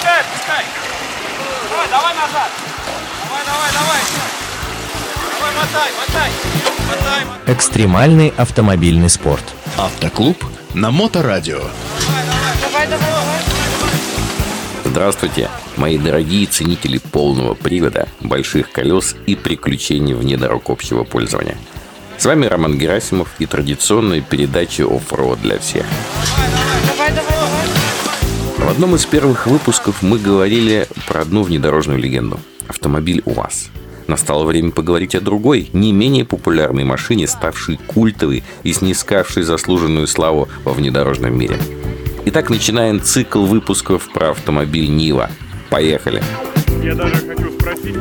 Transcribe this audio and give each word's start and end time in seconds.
отпускай, 0.00 0.20
отпускай. 0.20 0.64
Давай, 1.70 1.88
давай 1.88 2.14
назад. 2.14 2.50
Давай, 3.24 3.44
давай, 3.44 3.70
давай. 3.72 4.00
Давай, 5.38 5.54
мотай, 5.54 5.90
мотай. 5.98 6.30
Мотай, 6.88 7.24
мотай. 7.24 7.54
Экстремальный 7.54 8.32
автомобильный 8.36 9.10
спорт. 9.10 9.44
Автоклуб 9.76 10.44
на 10.74 10.90
Моторадио. 10.90 11.60
Давай, 12.62 12.86
давай, 12.86 12.86
давай. 12.86 13.40
Здравствуйте, 14.84 15.48
мои 15.76 15.98
дорогие 15.98 16.46
ценители 16.46 16.98
полного 16.98 17.54
привода, 17.54 18.08
больших 18.20 18.72
колес 18.72 19.14
и 19.26 19.36
приключений 19.36 20.14
вне 20.14 20.36
дорог 20.36 20.68
общего 20.70 21.04
пользования. 21.04 21.56
С 22.18 22.24
вами 22.24 22.46
Роман 22.46 22.76
Герасимов 22.76 23.28
и 23.38 23.46
традиционная 23.46 24.20
передача 24.20 24.84
оффроуд 24.84 25.40
для 25.40 25.58
всех. 25.58 25.86
Давай, 26.86 27.10
давай, 27.10 27.30
давай. 27.30 27.79
В 28.64 28.68
одном 28.68 28.94
из 28.94 29.04
первых 29.04 29.46
выпусков 29.46 30.02
мы 30.02 30.18
говорили 30.18 30.86
про 31.06 31.22
одну 31.22 31.42
внедорожную 31.42 31.98
легенду– 31.98 32.38
автомобиль 32.68 33.22
УАЗ. 33.24 33.70
Настало 34.06 34.44
время 34.44 34.70
поговорить 34.70 35.14
о 35.14 35.20
другой, 35.20 35.70
не 35.72 35.92
менее 35.92 36.24
популярной 36.24 36.84
машине, 36.84 37.26
ставшей 37.26 37.78
культовой 37.86 38.42
и 38.62 38.72
снискавшей 38.72 39.42
заслуженную 39.42 40.06
славу 40.06 40.48
во 40.64 40.72
внедорожном 40.72 41.36
мире– 41.36 41.56
Итак, 42.26 42.50
начинаем 42.50 43.00
цикл 43.00 43.44
выпусков 43.44 44.10
про 44.12 44.30
автомобиль 44.30 44.90
Нива. 44.90 45.30
Поехали! 45.70 46.22
Я 46.82 46.94
даже 46.94 47.16
хочу 47.16 47.50
спросить. 47.52 47.96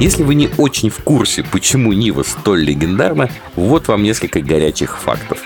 Если 0.00 0.22
вы 0.22 0.36
не 0.36 0.48
очень 0.58 0.90
в 0.90 0.98
курсе, 0.98 1.44
почему 1.50 1.92
Нива 1.92 2.22
столь 2.22 2.62
легендарна, 2.62 3.30
вот 3.56 3.88
вам 3.88 4.04
несколько 4.04 4.40
горячих 4.40 4.98
фактов. 4.98 5.40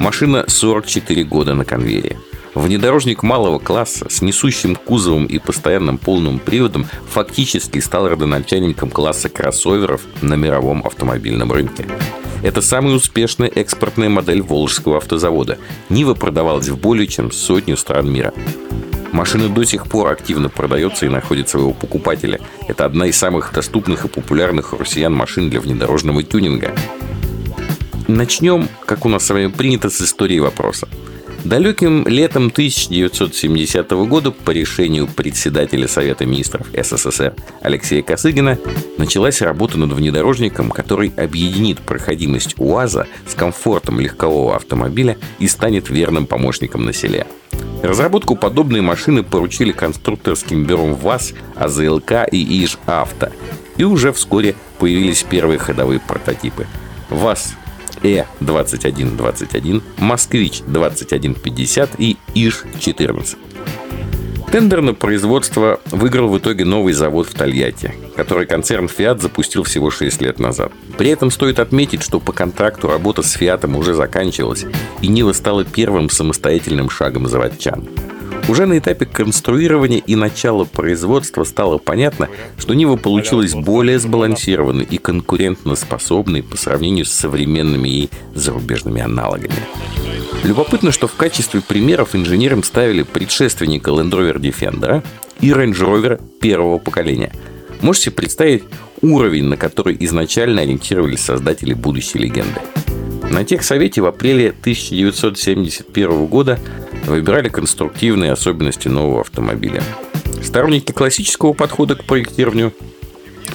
Машина 0.00 0.44
44 0.48 1.22
года 1.24 1.54
на 1.54 1.64
конвейере. 1.64 2.16
Внедорожник 2.54 3.22
малого 3.22 3.58
класса 3.58 4.06
с 4.10 4.22
несущим 4.22 4.74
кузовом 4.74 5.26
и 5.26 5.38
постоянным 5.38 5.98
полным 5.98 6.40
приводом 6.40 6.86
фактически 7.08 7.78
стал 7.78 8.08
родоначальником 8.08 8.90
класса 8.90 9.28
кроссоверов 9.28 10.02
на 10.20 10.34
мировом 10.34 10.84
автомобильном 10.84 11.52
рынке. 11.52 11.86
Это 12.42 12.60
самая 12.60 12.94
успешная 12.94 13.48
экспортная 13.48 14.08
модель 14.08 14.42
Волжского 14.42 14.96
автозавода. 14.96 15.58
Нива 15.90 16.14
продавалась 16.14 16.68
в 16.68 16.78
более 16.78 17.06
чем 17.06 17.30
сотню 17.30 17.76
стран 17.76 18.10
мира. 18.10 18.32
Машина 19.12 19.48
до 19.48 19.64
сих 19.64 19.86
пор 19.86 20.10
активно 20.10 20.48
продается 20.48 21.06
и 21.06 21.08
находит 21.08 21.48
своего 21.48 21.72
покупателя. 21.72 22.40
Это 22.66 22.84
одна 22.84 23.06
из 23.06 23.16
самых 23.16 23.52
доступных 23.52 24.04
и 24.04 24.08
популярных 24.08 24.72
у 24.72 24.78
россиян 24.78 25.12
машин 25.12 25.50
для 25.50 25.60
внедорожного 25.60 26.22
тюнинга. 26.22 26.74
Начнем, 28.08 28.68
как 28.86 29.04
у 29.04 29.08
нас 29.08 29.26
с 29.26 29.30
вами 29.30 29.48
принято, 29.48 29.90
с 29.90 30.00
истории 30.00 30.38
вопроса. 30.38 30.88
Далеким 31.44 32.06
летом 32.06 32.48
1970 32.48 33.90
года 33.90 34.30
по 34.30 34.50
решению 34.50 35.08
председателя 35.08 35.88
Совета 35.88 36.26
министров 36.26 36.66
СССР 36.74 37.34
Алексея 37.62 38.02
Косыгина 38.02 38.58
началась 38.98 39.40
работа 39.40 39.78
над 39.78 39.92
внедорожником, 39.92 40.70
который 40.70 41.12
объединит 41.16 41.80
проходимость 41.80 42.56
УАЗа 42.58 43.06
с 43.26 43.34
комфортом 43.34 44.00
легкового 44.00 44.54
автомобиля 44.54 45.16
и 45.38 45.48
станет 45.48 45.88
верным 45.88 46.26
помощником 46.26 46.84
на 46.84 46.92
селе. 46.92 47.26
Разработку 47.82 48.36
подобной 48.36 48.82
машины 48.82 49.22
поручили 49.22 49.72
конструкторским 49.72 50.64
бюро 50.64 50.94
ВАЗ, 50.94 51.32
АЗЛК 51.56 52.28
и 52.30 52.64
ИЖ 52.64 52.78
Авто. 52.84 53.30
И 53.78 53.84
уже 53.84 54.12
вскоре 54.12 54.54
появились 54.78 55.22
первые 55.22 55.58
ходовые 55.58 56.00
прототипы. 56.00 56.66
ВАЗ 57.08 57.54
Э-2121, 58.02 59.82
Москвич-2150 59.98 61.90
и 61.98 62.16
Иж-14. 62.34 63.36
Тендер 64.50 64.80
на 64.80 64.94
производство 64.94 65.78
выиграл 65.92 66.28
в 66.28 66.36
итоге 66.38 66.64
новый 66.64 66.92
завод 66.92 67.28
в 67.28 67.34
Тольятти, 67.34 67.94
который 68.16 68.46
концерн 68.46 68.86
Fiat 68.86 69.20
запустил 69.20 69.62
всего 69.62 69.92
6 69.92 70.22
лет 70.22 70.40
назад. 70.40 70.72
При 70.98 71.10
этом 71.10 71.30
стоит 71.30 71.60
отметить, 71.60 72.02
что 72.02 72.18
по 72.18 72.32
контракту 72.32 72.88
работа 72.88 73.22
с 73.22 73.30
Фиатом 73.32 73.76
уже 73.76 73.94
заканчивалась, 73.94 74.66
и 75.02 75.06
Нива 75.06 75.32
стала 75.34 75.64
первым 75.64 76.10
самостоятельным 76.10 76.90
шагом 76.90 77.28
заводчан. 77.28 77.88
Уже 78.50 78.66
на 78.66 78.78
этапе 78.78 79.06
конструирования 79.06 79.98
и 79.98 80.16
начала 80.16 80.64
производства 80.64 81.44
стало 81.44 81.78
понятно, 81.78 82.28
что 82.58 82.74
Нива 82.74 82.96
получилась 82.96 83.54
более 83.54 84.00
сбалансированной 84.00 84.84
и 84.84 84.98
конкурентно 84.98 85.76
способной 85.76 86.42
по 86.42 86.56
сравнению 86.56 87.04
с 87.04 87.12
современными 87.12 87.88
ей 87.88 88.10
зарубежными 88.34 89.00
аналогами. 89.02 89.54
Любопытно, 90.42 90.90
что 90.90 91.06
в 91.06 91.14
качестве 91.14 91.60
примеров 91.60 92.16
инженерам 92.16 92.64
ставили 92.64 93.04
предшественника 93.04 93.92
Land 93.92 94.10
Rover 94.10 94.40
Defender 94.40 95.04
и 95.40 95.50
Range 95.50 95.78
Rover 95.78 96.20
первого 96.40 96.78
поколения. 96.78 97.32
Можете 97.82 98.10
представить 98.10 98.64
уровень, 99.00 99.44
на 99.44 99.58
который 99.58 99.96
изначально 100.00 100.62
ориентировались 100.62 101.20
создатели 101.20 101.72
будущей 101.72 102.18
легенды. 102.18 102.60
На 103.30 103.44
техсовете 103.44 104.00
в 104.00 104.06
апреле 104.06 104.48
1971 104.48 106.26
года 106.26 106.58
выбирали 107.12 107.48
конструктивные 107.48 108.32
особенности 108.32 108.88
нового 108.88 109.20
автомобиля. 109.20 109.82
Сторонники 110.42 110.92
классического 110.92 111.52
подхода 111.52 111.94
к 111.94 112.04
проектированию 112.04 112.72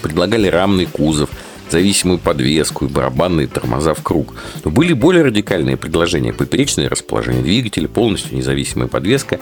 предлагали 0.01 0.47
рамный 0.47 0.85
кузов, 0.85 1.29
зависимую 1.69 2.19
подвеску 2.19 2.85
и 2.85 2.89
барабанные 2.89 3.47
тормоза 3.47 3.93
в 3.93 4.03
круг. 4.03 4.35
Но 4.63 4.71
были 4.71 4.93
более 4.93 5.23
радикальные 5.23 5.77
предложения. 5.77 6.33
Поперечное 6.33 6.89
расположение 6.89 7.41
двигателя, 7.41 7.88
полностью 7.88 8.38
независимая 8.38 8.88
подвеска. 8.88 9.39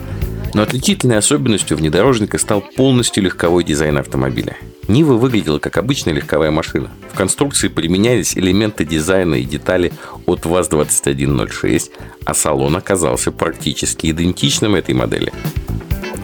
Но 0.54 0.62
отличительной 0.62 1.18
особенностью 1.18 1.76
внедорожника 1.76 2.38
стал 2.38 2.62
полностью 2.62 3.24
легковой 3.24 3.64
дизайн 3.64 3.98
автомобиля. 3.98 4.56
Нива 4.88 5.14
выглядела 5.14 5.58
как 5.58 5.76
обычная 5.76 6.12
легковая 6.12 6.50
машина. 6.50 6.90
В 7.12 7.16
конструкции 7.16 7.68
применялись 7.68 8.36
элементы 8.36 8.84
дизайна 8.84 9.36
и 9.36 9.44
детали 9.44 9.92
от 10.26 10.44
ВАЗ-2106, 10.44 11.90
а 12.24 12.34
салон 12.34 12.76
оказался 12.76 13.32
практически 13.32 14.10
идентичным 14.10 14.74
этой 14.74 14.94
модели. 14.94 15.32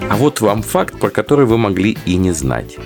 А 0.09 0.17
вот 0.17 0.41
вам 0.41 0.63
факт, 0.63 0.99
про 0.99 1.11
который 1.11 1.47
вы 1.47 1.57
могли 1.57 1.97
и 2.05 2.17
не 2.17 2.33
знать. 2.33 2.77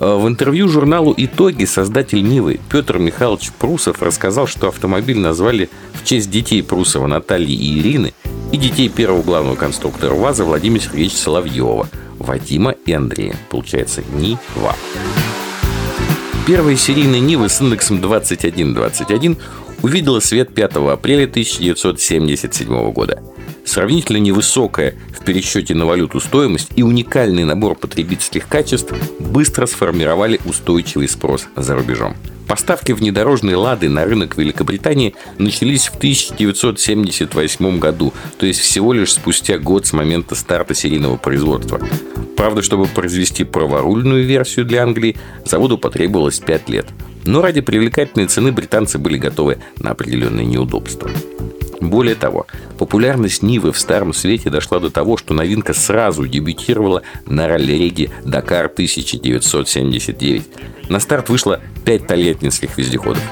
Э, 0.00 0.16
в 0.16 0.26
интервью 0.26 0.68
журналу 0.68 1.12
«Итоги» 1.16 1.64
создатель 1.64 2.22
Нивы 2.22 2.58
Петр 2.70 2.98
Михайлович 2.98 3.50
Прусов 3.58 4.02
рассказал, 4.02 4.46
что 4.46 4.68
автомобиль 4.68 5.18
назвали 5.18 5.68
в 5.92 6.04
честь 6.04 6.30
детей 6.30 6.62
Прусова 6.62 7.06
Натальи 7.06 7.52
и 7.52 7.80
Ирины 7.80 8.14
и 8.52 8.56
детей 8.56 8.88
первого 8.88 9.22
главного 9.22 9.56
конструктора 9.56 10.14
ВАЗа 10.14 10.44
Владимира 10.44 10.82
Сергеевича 10.82 11.16
Соловьева, 11.16 11.88
Вадима 12.30 12.76
и 12.86 12.92
Андрея. 12.92 13.34
Получается, 13.48 14.04
Нива. 14.12 14.76
Первая 16.46 16.76
серийная 16.76 17.18
Нива 17.18 17.48
с 17.48 17.60
индексом 17.60 18.00
2121 18.00 19.36
увидела 19.82 20.20
свет 20.20 20.54
5 20.54 20.76
апреля 20.76 21.24
1977 21.24 22.92
года. 22.92 23.20
Сравнительно 23.64 24.18
невысокая 24.18 24.94
в 25.12 25.24
пересчете 25.24 25.74
на 25.74 25.86
валюту 25.86 26.20
стоимость 26.20 26.70
и 26.76 26.84
уникальный 26.84 27.42
набор 27.42 27.74
потребительских 27.74 28.46
качеств 28.46 28.94
быстро 29.18 29.66
сформировали 29.66 30.40
устойчивый 30.44 31.08
спрос 31.08 31.48
за 31.56 31.74
рубежом. 31.74 32.14
Поставки 32.50 32.90
внедорожной 32.90 33.54
«Лады» 33.54 33.88
на 33.88 34.04
рынок 34.04 34.36
Великобритании 34.36 35.14
начались 35.38 35.86
в 35.86 35.94
1978 35.98 37.78
году, 37.78 38.12
то 38.38 38.46
есть 38.46 38.58
всего 38.58 38.92
лишь 38.92 39.12
спустя 39.12 39.56
год 39.56 39.86
с 39.86 39.92
момента 39.92 40.34
старта 40.34 40.74
серийного 40.74 41.16
производства. 41.16 41.80
Правда, 42.40 42.62
чтобы 42.62 42.86
произвести 42.86 43.44
праворульную 43.44 44.24
версию 44.24 44.64
для 44.64 44.82
Англии, 44.82 45.14
заводу 45.44 45.76
потребовалось 45.76 46.38
5 46.38 46.70
лет. 46.70 46.86
Но 47.26 47.42
ради 47.42 47.60
привлекательной 47.60 48.28
цены 48.28 48.50
британцы 48.50 48.96
были 48.96 49.18
готовы 49.18 49.58
на 49.78 49.90
определенные 49.90 50.46
неудобства. 50.46 51.10
Более 51.82 52.14
того, 52.14 52.46
популярность 52.78 53.42
Нивы 53.42 53.72
в 53.72 53.78
старом 53.78 54.14
свете 54.14 54.48
дошла 54.48 54.80
до 54.80 54.88
того, 54.88 55.18
что 55.18 55.34
новинка 55.34 55.74
сразу 55.74 56.26
дебютировала 56.26 57.02
на 57.26 57.46
ралли-реге 57.46 58.10
«Дакар 58.24 58.72
1979». 58.74 60.44
На 60.88 60.98
старт 60.98 61.28
вышло 61.28 61.60
5 61.84 62.06
тольяттинских 62.06 62.78
вездеходов. 62.78 63.22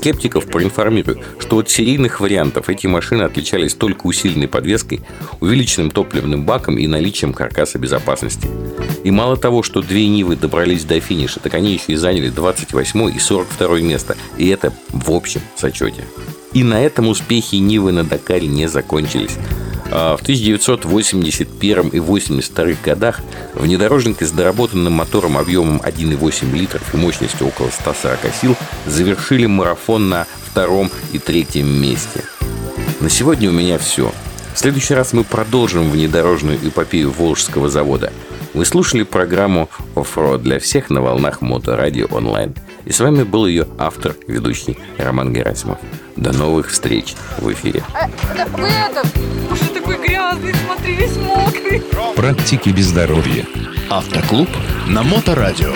Скептиков 0.00 0.46
проинформирую, 0.46 1.20
что 1.38 1.58
от 1.58 1.68
серийных 1.68 2.20
вариантов 2.20 2.70
эти 2.70 2.86
машины 2.86 3.24
отличались 3.24 3.74
только 3.74 4.06
усиленной 4.06 4.48
подвеской, 4.48 5.02
увеличенным 5.40 5.90
топливным 5.90 6.46
баком 6.46 6.78
и 6.78 6.86
наличием 6.86 7.34
каркаса 7.34 7.78
безопасности. 7.78 8.48
И 9.04 9.10
мало 9.10 9.36
того, 9.36 9.62
что 9.62 9.82
две 9.82 10.08
Нивы 10.08 10.36
добрались 10.36 10.84
до 10.84 10.98
финиша, 11.00 11.38
так 11.38 11.52
они 11.52 11.74
еще 11.74 11.92
и 11.92 11.96
заняли 11.96 12.30
28 12.30 13.14
и 13.14 13.18
42 13.18 13.80
место. 13.80 14.16
И 14.38 14.48
это 14.48 14.72
в 14.88 15.10
общем 15.10 15.42
зачете. 15.58 16.06
И 16.54 16.64
на 16.64 16.82
этом 16.82 17.08
успехи 17.08 17.56
Нивы 17.56 17.92
на 17.92 18.02
Дакаре 18.02 18.46
не 18.46 18.68
закончились. 18.68 19.36
А 19.92 20.16
в 20.16 20.22
1981 20.22 21.88
и 21.88 21.98
82 21.98 22.66
годах 22.84 23.20
внедорожники 23.54 24.24
с 24.24 24.30
доработанным 24.30 24.92
мотором 24.92 25.36
объемом 25.36 25.80
1,8 25.84 26.56
литров 26.56 26.94
и 26.94 26.96
мощностью 26.96 27.48
около 27.48 27.70
140 27.70 28.18
сил 28.40 28.56
завершили 28.86 29.46
марафон 29.46 30.08
на 30.08 30.26
втором 30.44 30.90
и 31.12 31.18
третьем 31.18 31.68
месте. 31.68 32.22
На 33.00 33.10
сегодня 33.10 33.48
у 33.48 33.52
меня 33.52 33.78
все. 33.78 34.12
В 34.54 34.58
следующий 34.58 34.94
раз 34.94 35.12
мы 35.12 35.24
продолжим 35.24 35.90
внедорожную 35.90 36.58
эпопею 36.58 37.10
Волжского 37.10 37.68
завода. 37.68 38.12
Вы 38.52 38.64
слушали 38.64 39.04
программу 39.04 39.70
«Оффроад 39.94 40.42
для 40.42 40.58
всех» 40.58 40.90
на 40.90 41.00
волнах 41.00 41.40
Моторадио 41.40 42.06
онлайн. 42.10 42.54
И 42.84 42.92
с 42.92 43.00
вами 43.00 43.22
был 43.22 43.46
ее 43.46 43.66
автор, 43.78 44.14
ведущий 44.26 44.78
Роман 44.98 45.32
Герасимов. 45.32 45.78
До 46.16 46.32
новых 46.32 46.70
встреч 46.70 47.14
в 47.38 47.50
эфире. 47.52 47.82
Э, 47.94 48.06
да 48.36 48.46
вы 48.46 48.68
это, 48.68 49.02
уже 49.50 49.64
такой 49.64 49.96
грязный, 49.98 50.54
смотри, 50.66 50.94
весь 50.94 51.16
мокрый. 51.16 51.82
Практики 52.16 52.70
без 52.70 52.86
здоровья. 52.86 53.46
Автоклуб 53.88 54.48
на 54.86 55.02
Моторадио. 55.02 55.72